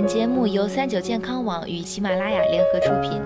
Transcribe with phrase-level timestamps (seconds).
[0.00, 3.20] 本节目由三九健康网与喜马拉雅联合出品。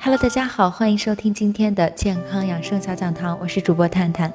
[0.00, 4.32] Hello，大家好，欢迎收听今天的健康养生小讲堂，我是主播探探。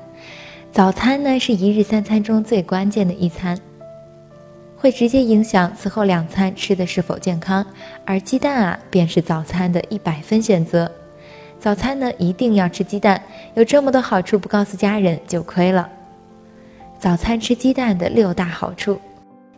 [0.72, 3.59] 早餐呢是一日三餐中最关键的一餐，
[4.77, 7.66] 会直接影响此后两餐吃的是否健康。
[8.05, 10.90] 而鸡蛋啊，便是早餐的一百分选择。
[11.59, 13.22] 早餐呢一定要吃鸡蛋，
[13.55, 15.90] 有这么多好处不告诉家人就亏了。
[17.00, 19.00] 早餐吃鸡蛋的六大好处：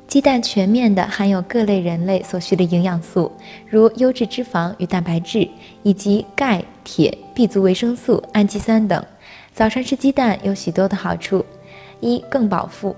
[0.08, 3.32] 鸡蛋全面的含有各类人类所需的营养素，
[3.68, 5.48] 如优质脂肪与蛋白质，
[5.84, 9.06] 以及钙、铁、B 族维生素、氨基酸等。
[9.54, 11.46] 早上吃鸡蛋有许多的好处：
[12.00, 12.96] 一、更饱腹，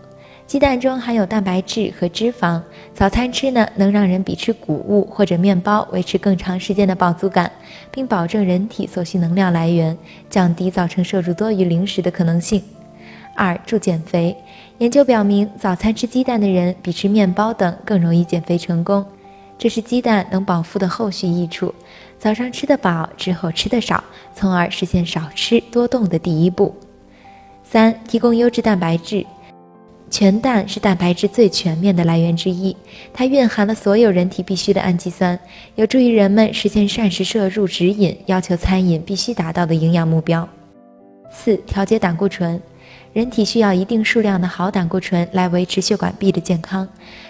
[0.51, 2.61] 鸡蛋中含有蛋白质和脂肪，
[2.93, 7.49] 早餐吃呢能让人比吃谷物或者面包维持更长时间的饱足感，
[7.89, 9.97] 并保证人体所需能量来源，
[10.29, 12.61] 降低造成摄入多余零食的可能性。
[13.33, 14.35] 二、助减肥，
[14.79, 19.05] 研究表明，早餐吃鸡蛋的人比吃面包等更容易减肥成功，
[19.57, 21.73] 这是鸡蛋能饱腹的后续益处。
[22.19, 24.03] 早上吃得饱，之后吃得少，
[24.35, 26.75] 从而实现少吃多动的第一步。
[27.63, 29.25] 三、提供优质蛋白质，
[30.11, 32.75] 全蛋是蛋白质最全面的来源之一，
[33.13, 35.39] 它蕴含了所有人体必需的氨基酸，
[35.75, 40.47] 有助于人们实现膳食摄入指引要求餐饮必须达到的营养目标。
[41.31, 42.61] 四、调节胆固醇。
[43.13, 46.87] 人体需要一定数量的好胆固醇来维持血管壁的健康。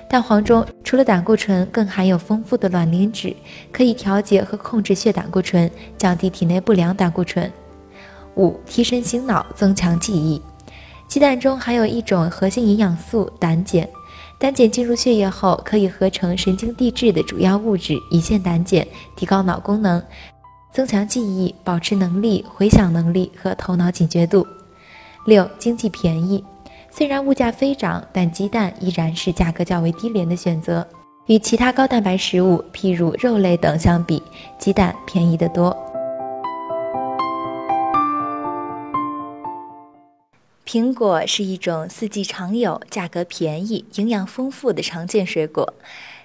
[0.08, 3.36] 蛋黄中除了胆固醇，更含有丰富的卵磷脂，
[3.72, 7.52] 可以调节和控制血胆固醇，降低体内不良胆固醇。
[8.36, 10.40] 五、提神醒脑，增强记忆。
[11.12, 13.86] 鸡蛋中含有一种核心营养素胆碱，
[14.40, 20.02] 胆碱进入血液后可以合成神经递质的主要物质乙酰胆碱，提高脑功能，
[20.72, 24.47] 增强记忆、保持能力、回想能力和头脑警觉度。
[25.25, 26.41] 六、经济便宜，
[26.90, 30.88] 虽然物价飞涨，但鸡蛋依然是价格较为低廉的选择。
[31.25, 34.24] 与其他高蛋白食物，譬如肉类等相比，
[34.58, 35.75] 鸡蛋便宜得多。
[40.72, 45.74] 苹果是一种四季常有、价格便宜、营养丰富的常见水果。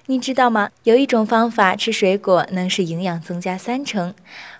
[0.05, 0.69] 你知道吗？
[0.83, 4.13] 有一种方法吃水果能使营养增加三成。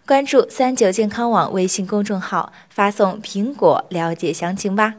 [0.06, 4.96] 关注三九健康网微信公众号，发送“苹果”了解详情吧。